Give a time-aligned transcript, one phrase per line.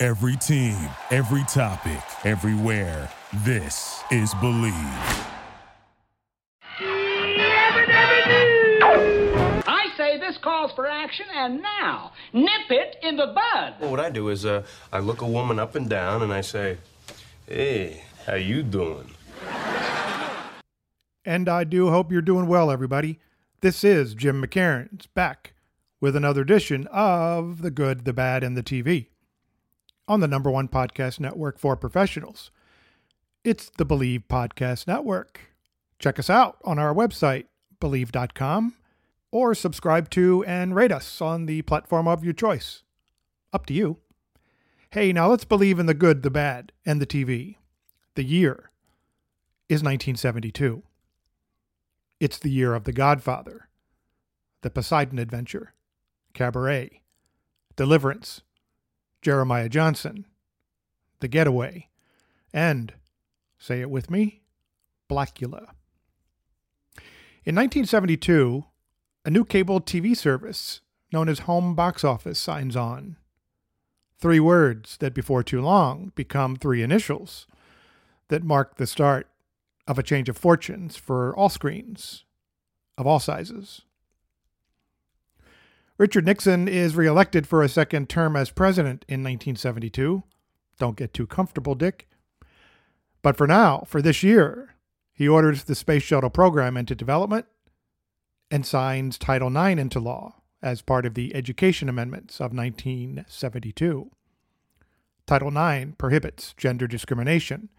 [0.00, 0.76] Every team,
[1.10, 3.10] every topic, everywhere.
[3.42, 5.26] This is Bleav.
[9.66, 13.74] I say this calls for action, and now, nip it in the bud.
[13.80, 14.62] Well, what I do is uh,
[14.92, 16.78] I look a woman up and down and I say,
[17.48, 19.10] "Hey, how you doing?"
[21.24, 23.18] And I do hope you're doing well, everybody.
[23.62, 25.54] This is Jim McKairnes back
[26.00, 29.08] with another edition of The Good, the Bad, and the TV
[30.08, 32.50] on the number one podcast network for professionals.
[33.44, 35.40] It's the Bleav Podcast Network.
[35.98, 37.44] Check us out on our website,
[37.80, 38.74] bleav.com,
[39.30, 42.82] or subscribe to and rate us on the platform of your choice.
[43.52, 43.98] Up to you.
[44.90, 47.56] Hey, now let's believe in the good, the bad, and the TV.
[48.14, 48.70] The year
[49.68, 50.82] is 1972.
[52.20, 53.68] It's the year of The Godfather,
[54.62, 55.74] The Poseidon Adventure,
[56.32, 57.02] Cabaret,
[57.76, 58.42] Deliverance,
[59.22, 60.26] Jeremiah Johnson,
[61.20, 61.88] The Getaway,
[62.52, 62.94] and,
[63.58, 64.42] say it with me,
[65.10, 65.70] Blacula.
[67.44, 68.64] In 1972,
[69.24, 70.80] a new cable TV service
[71.12, 73.16] known as Home Box Office signs on.
[74.18, 77.46] Three words that before too long become three initials
[78.28, 79.28] that mark the start
[79.86, 82.24] of a change of fortunes for all screens
[82.98, 83.82] of all sizes.
[85.98, 90.22] Richard Nixon is reelected for a second term as president in 1972.
[90.78, 92.08] Don't get too comfortable, Dick.
[93.20, 94.76] But for now, for this year,
[95.12, 97.46] he orders the Space Shuttle program into development
[98.48, 104.08] and signs Title IX into law as part of the Education Amendments of 1972.
[105.26, 107.70] Title IX prohibits gender discrimination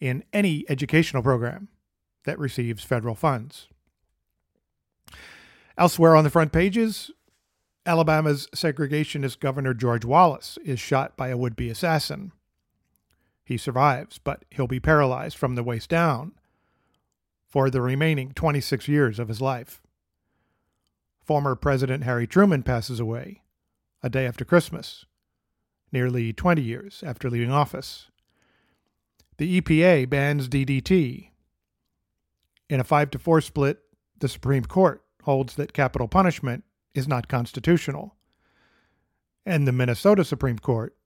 [0.00, 1.68] in any educational program
[2.24, 3.68] that receives federal funds.
[5.78, 7.12] Elsewhere on the front pages,
[7.90, 12.30] Alabama's segregationist Governor George Wallace is shot by a would be assassin.
[13.44, 16.30] He survives, but he'll be paralyzed from the waist down
[17.48, 19.82] for the remaining 26 years of his life.
[21.24, 23.42] Former President Harry Truman passes away
[24.04, 25.04] a day after Christmas,
[25.90, 28.06] nearly 20 years after leaving office.
[29.38, 31.30] The EPA bans DDT.
[32.68, 33.80] In a 5 to 4 split,
[34.20, 36.62] the Supreme Court holds that capital punishment
[36.94, 38.16] is not constitutional.
[39.46, 40.96] And the Minnesota Supreme Court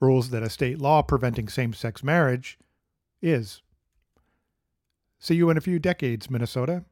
[0.00, 2.58] rules that a state law preventing same sex marriage
[3.22, 3.62] is.
[5.18, 6.84] See you in a few decades, Minnesota.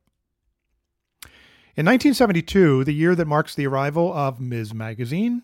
[1.75, 4.75] In 1972, the year that marks the arrival of Ms.
[4.75, 5.43] Magazine,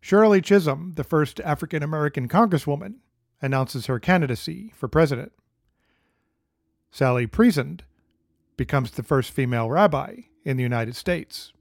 [0.00, 2.96] Shirley Chisholm, the first African American congresswoman,
[3.42, 5.32] announces her candidacy for president.
[6.90, 7.80] Sally Priesand
[8.56, 11.52] becomes the first female rabbi in the United States.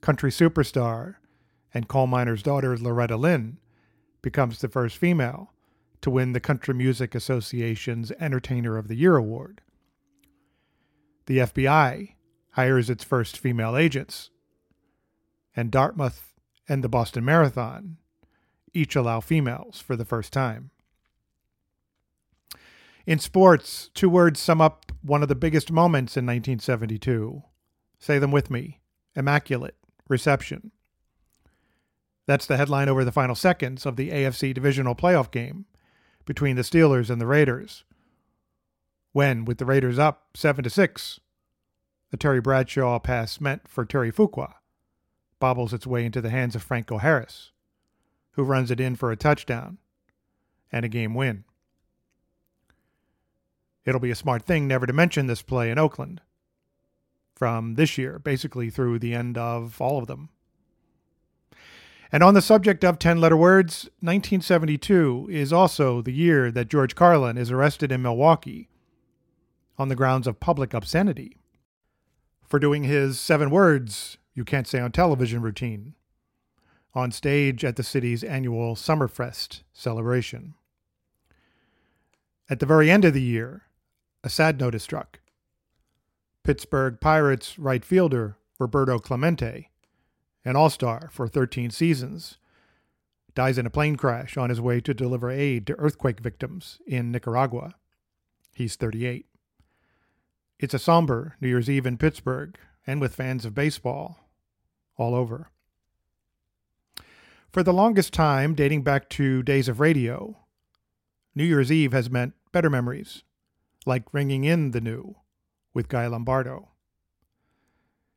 [0.00, 1.16] Country superstar
[1.74, 3.58] and coal miner's daughter Loretta Lynn
[4.22, 5.52] becomes the first female
[6.00, 9.60] to win the Country Music Association's Entertainer of the Year award.
[11.26, 12.14] The FBI
[12.52, 14.30] hires its first female agents,
[15.54, 16.34] and Dartmouth
[16.68, 17.98] and the Boston Marathon
[18.72, 20.70] each allow females for the first time.
[23.06, 27.42] In sports, two words sum up one of the biggest moments in 1972.
[27.98, 28.80] Say them with me
[29.14, 29.76] Immaculate
[30.08, 30.70] Reception.
[32.26, 35.66] That's the headline over the final seconds of the AFC divisional playoff game
[36.24, 37.84] between the Steelers and the Raiders.
[39.12, 41.20] When, with the Raiders up 7 to 6,
[42.10, 44.54] the Terry Bradshaw pass meant for Terry Fuqua
[45.38, 47.52] bobbles its way into the hands of Franco Harris,
[48.32, 49.78] who runs it in for a touchdown
[50.72, 51.44] and a game win.
[53.84, 56.20] It'll be a smart thing never to mention this play in Oakland
[57.36, 60.30] from this year, basically through the end of all of them.
[62.10, 66.94] And on the subject of 10 letter words, 1972 is also the year that George
[66.94, 68.68] Carlin is arrested in Milwaukee
[69.76, 71.36] on the grounds of public obscenity
[72.48, 75.94] for doing his seven words you can't say on television routine
[76.94, 80.54] on stage at the city's annual Summerfest celebration.
[82.48, 83.64] At the very end of the year,
[84.24, 85.20] a sad note is struck.
[86.46, 89.72] Pittsburgh Pirates right fielder Roberto Clemente,
[90.44, 92.38] an all star for 13 seasons,
[93.34, 97.10] dies in a plane crash on his way to deliver aid to earthquake victims in
[97.10, 97.74] Nicaragua.
[98.54, 99.26] He's 38.
[100.60, 102.56] It's a somber New Year's Eve in Pittsburgh
[102.86, 104.20] and with fans of baseball
[104.96, 105.50] all over.
[107.50, 110.36] For the longest time, dating back to days of radio,
[111.34, 113.24] New Year's Eve has meant better memories,
[113.84, 115.16] like ringing in the new
[115.76, 116.70] with Guy Lombardo.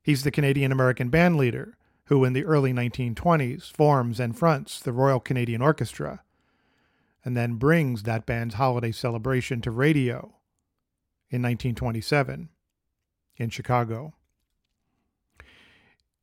[0.02, 4.94] He's the Canadian American band leader who, in the early 1920s, forms and fronts the
[4.94, 6.24] Royal Canadian Orchestra,
[7.26, 10.36] and then brings that band's holiday celebration to radio
[11.30, 12.48] in 1927
[13.36, 14.14] in Chicago.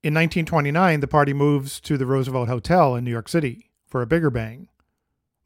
[0.02, 4.06] In 1929, the party moves to the Roosevelt Hotel in New York City for a
[4.06, 4.68] bigger bang,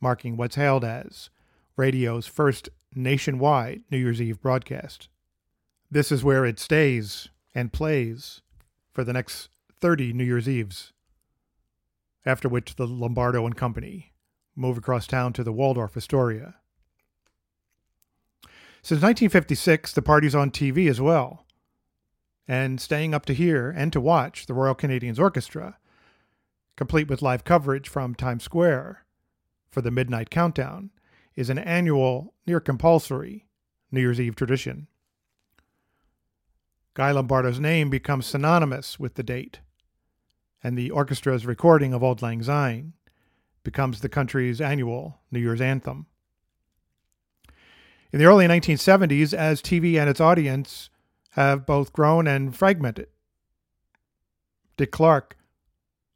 [0.01, 1.31] marking what's hailed as
[1.77, 5.09] radio's first nationwide New Year's Eve broadcast.
[5.93, 8.43] This is where it stays and plays
[8.93, 9.49] for the next
[9.81, 10.93] 30 New Year's Eves,
[12.25, 14.13] after which the Lombardo and Company
[14.55, 16.55] move across town to the Waldorf Astoria.
[18.83, 21.45] Since 1956, the party's on TV as well,
[22.47, 25.77] and staying up to hear and to watch the Royal Canadians Orchestra,
[26.77, 29.05] complete with live coverage from Times Square
[29.71, 30.91] for the Midnight Countdown,
[31.35, 33.47] is an annual, near compulsory
[33.91, 34.87] New Year's Eve tradition.
[36.95, 39.61] Guy Lombardo's name becomes synonymous with the date,
[40.63, 42.95] and the orchestra's recording of Auld Lang Syne
[43.63, 46.07] becomes the country's annual New Year's anthem.
[48.13, 50.91] In the early 1970s, as TV and its audience
[51.31, 53.07] have both grown and fragmented,
[54.77, 55.37] Dick Clark,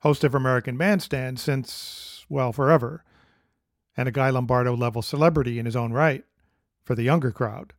[0.01, 3.05] host of American Bandstand since, well, forever,
[3.97, 6.25] and a Guy Lombardo level celebrity in his own right
[6.83, 7.75] for the younger crowd,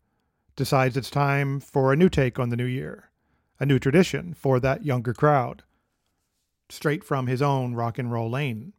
[0.55, 3.09] decides it's time for a new take on the new year,
[3.59, 5.63] a new tradition for that younger crowd,
[6.69, 8.73] straight from his own rock and roll lane.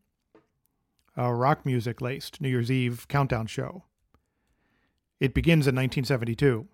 [1.17, 3.85] A rock music laced New Year's Eve countdown show.
[5.21, 6.67] It begins in 1972.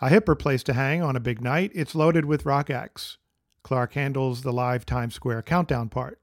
[0.00, 3.18] A hipper place to hang on a big night, it's loaded with rock acts.
[3.62, 6.20] Clark handles the live Times Square countdown part.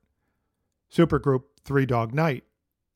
[0.92, 2.44] Supergroup Three Dog Night,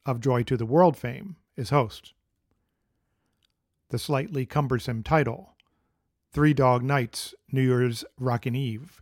[0.05, 2.14] of Joy to the World fame, is host
[3.89, 5.55] the slightly cumbersome title
[6.31, 9.01] Three Dog Nights New Year's Rockin' Eve.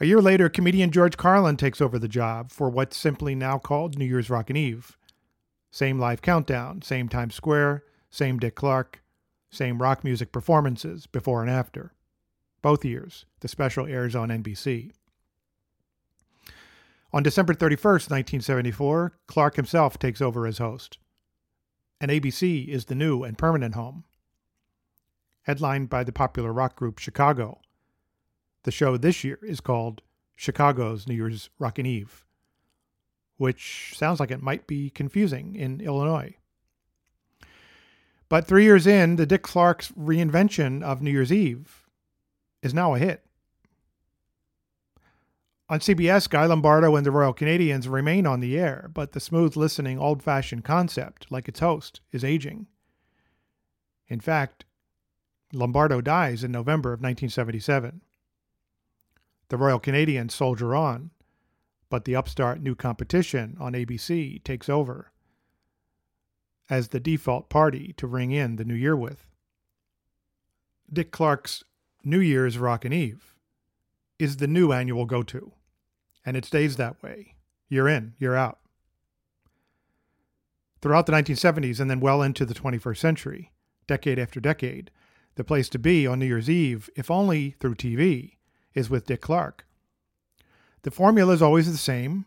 [0.00, 3.98] A year later, comedian George Carlin takes over the job for what's simply now called
[3.98, 4.96] New Year's Rockin' Eve.
[5.70, 9.02] Same live countdown, same Times Square, same Dick Clark,
[9.50, 11.92] same rock music performances before and after.
[12.62, 14.92] Both years, the special airs on NBC.
[17.12, 20.98] On December 31st, 1974, Clark himself takes over as host
[22.02, 24.02] and ABC is the new and permanent home.
[25.42, 27.60] Headlined by the popular rock group Chicago.
[28.64, 30.02] The show this year is called
[30.34, 32.24] Chicago's New Year's Rockin' Eve,
[33.36, 36.34] which sounds like it might be confusing in Illinois.
[38.28, 41.88] But three years in, the Dick Clark's reinvention of New Year's Eve
[42.62, 43.24] is now a hit.
[45.72, 49.56] On CBS, Guy Lombardo and the Royal Canadians remain on the air, but the smooth
[49.56, 52.66] listening, old fashioned concept, like its host, is aging.
[54.06, 54.66] In fact,
[55.50, 58.02] Lombardo dies in November of 1977.
[59.48, 61.10] The Royal Canadians soldier on,
[61.88, 65.10] but the upstart new competition on ABC takes over
[66.68, 69.30] as the default party to ring in the new year with.
[70.92, 71.64] Dick Clark's
[72.04, 73.34] New Year's Rockin' Eve
[74.18, 75.54] is the new annual go to
[76.24, 77.34] and it stays that way.
[77.68, 78.58] You're in, you're out.
[80.80, 83.52] Throughout the 1970s and then well into the 21st century,
[83.86, 84.90] decade after decade,
[85.36, 88.36] the place to be on New Year's Eve, if only through TV,
[88.74, 89.66] is with Dick Clark.
[90.82, 92.26] The formula is always the same.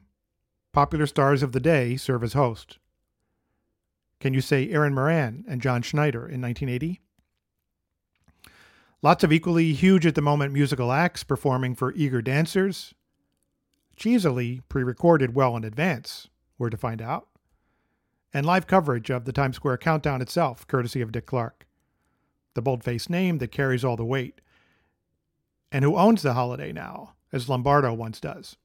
[0.72, 2.80] Popular stars of the day serve as host.
[4.20, 7.02] Can you say Erin Moran and John Schneider in 1980?
[9.02, 12.96] Lots of equally huge at the moment musical acts performing for eager dancers,
[13.96, 17.28] cheesily pre recorded well in advance, we're to find out.
[18.34, 21.66] And live coverage of the Times Square countdown itself, courtesy of Dick Clark.
[22.54, 24.42] The bold faced name that carries all the weight.
[25.72, 28.58] And who owns the holiday now, as Lombardo once does.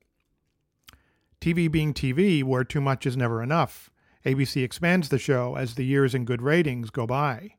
[1.41, 3.91] TV being TV, where too much is never enough,
[4.25, 7.55] ABC expands the show as the years and good ratings go by.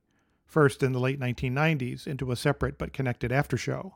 [0.46, 3.96] First in the late 1990s into a separate but connected after show.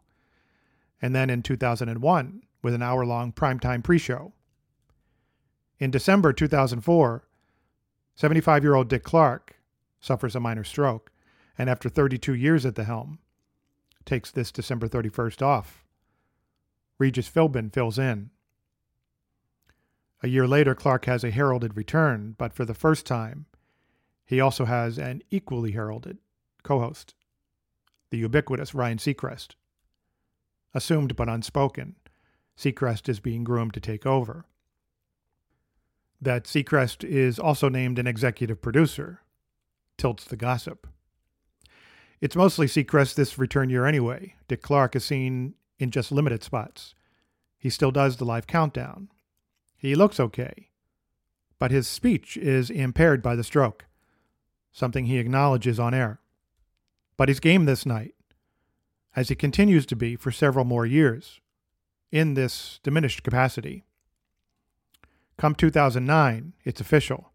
[1.02, 4.34] And then in 2001 with an hour long primetime pre show.
[5.78, 7.28] In December 2004,
[8.16, 9.58] 75 year old Dick Clark
[10.00, 11.12] suffers a minor stroke,
[11.60, 13.20] and after 32 years at the helm,
[14.04, 15.86] takes this December 31st off.
[16.98, 18.32] Regis Philbin fills in.
[20.24, 23.46] A year later, Clark has a heralded return, but for the first time,
[24.26, 26.18] he also has an equally heralded
[26.64, 27.14] co host,
[28.10, 29.50] the ubiquitous Ryan Seacrest.
[30.74, 31.96] Assumed but unspoken,
[32.58, 34.46] Seacrest is being groomed to take over.
[36.22, 39.22] That Seacrest is also named an executive producer
[39.98, 40.88] tilts the gossip.
[42.22, 44.36] It's mostly Seacrest this return year anyway.
[44.48, 46.96] Dick Clark is seen in just limited spots.
[47.58, 49.10] He still does the live countdown.
[49.78, 50.70] He looks okay,
[51.60, 53.86] but his speech is impaired by the stroke,
[54.72, 56.20] something he acknowledges on air.
[57.18, 58.16] But he's game this night,
[59.16, 61.40] as he continues to be for several more years,
[62.16, 63.84] in this diminished capacity.
[65.38, 67.34] Come 2009, it's official.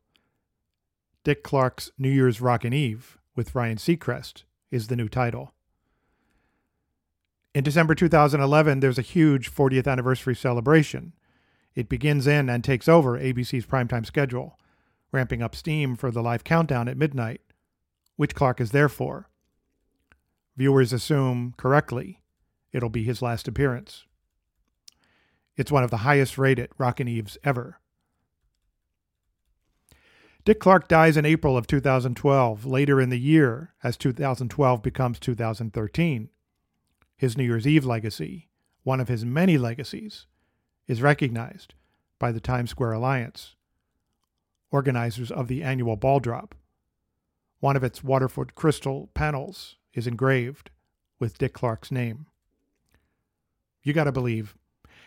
[1.23, 5.53] Dick Clark's New Year's Rockin' Eve with Ryan Seacrest is the new title.
[7.55, 11.13] In December 2011, there's a huge 40th anniversary celebration.
[11.75, 14.59] It begins in and takes over ABC's primetime schedule,
[15.13, 17.43] ramping up steam for the live countdown at midnight,
[18.17, 19.29] which Clark is there for.
[20.57, 22.23] Viewers assume, correctly,
[22.73, 24.07] it'll be his last appearance.
[25.61, 27.81] It's one of the highest rated Rockin' Eves ever.
[30.47, 36.31] Dick Clark dies in April of 2012, later in the year, as 2012 becomes 2013.
[37.15, 38.49] His New Year's Eve legacy,
[38.85, 40.25] one of his many legacies,
[40.87, 41.75] is recognized
[42.19, 43.55] by the Times Square Alliance,
[44.71, 46.55] organizers of the annual ball drop.
[47.59, 50.71] One of its Waterford crystal panels is engraved
[51.19, 52.25] with Dick Clark's name.
[53.83, 54.55] You got to believe.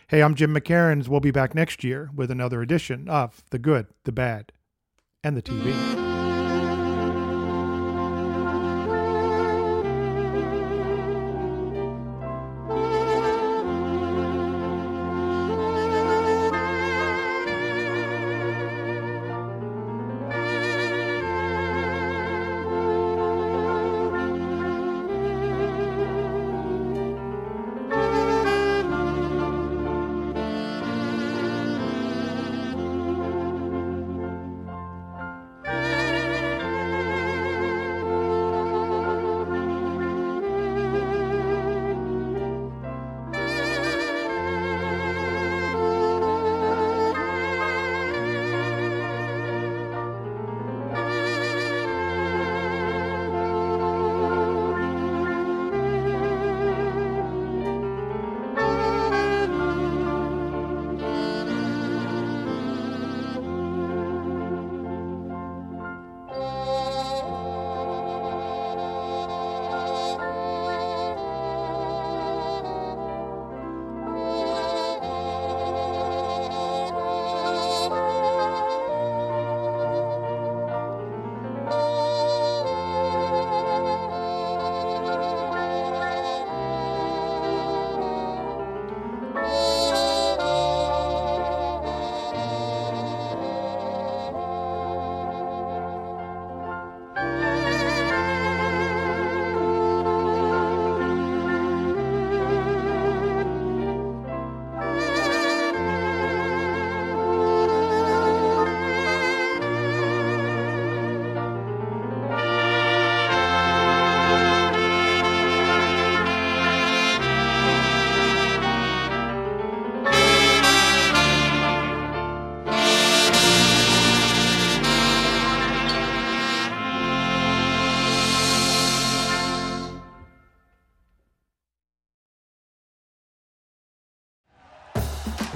[0.09, 1.07] Hey, I'm Jim McKairnes.
[1.07, 4.51] We'll be back next year with another edition of The Good, the Bad,
[5.23, 6.12] and the TV.